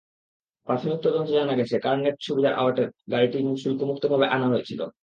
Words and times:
প্রাথমিক 0.67 0.99
তদন্তে 1.03 1.31
জানা 1.31 1.53
গেছে, 1.59 1.75
কার 1.85 1.97
নেট 1.99 2.15
সুবিধার 2.27 2.53
আওতায় 2.53 2.89
গাড়িটি 3.11 3.37
শুল্কমুক্তভাবে 3.63 4.25
আনা 4.35 4.47
হয়েছিল। 4.47 4.81